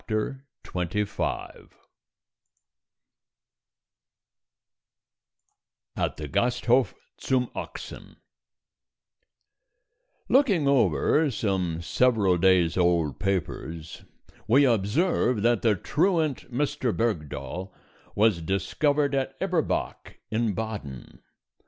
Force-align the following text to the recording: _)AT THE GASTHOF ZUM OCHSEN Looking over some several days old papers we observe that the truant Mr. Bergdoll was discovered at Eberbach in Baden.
_)AT 5.95 6.17
THE 6.17 6.27
GASTHOF 6.27 6.95
ZUM 7.23 7.51
OCHSEN 7.53 8.15
Looking 10.27 10.67
over 10.67 11.29
some 11.29 11.83
several 11.83 12.39
days 12.39 12.75
old 12.77 13.19
papers 13.19 14.03
we 14.47 14.65
observe 14.65 15.43
that 15.43 15.61
the 15.61 15.75
truant 15.75 16.51
Mr. 16.51 16.91
Bergdoll 16.91 17.71
was 18.15 18.41
discovered 18.41 19.13
at 19.13 19.39
Eberbach 19.39 20.15
in 20.31 20.55
Baden. 20.55 21.21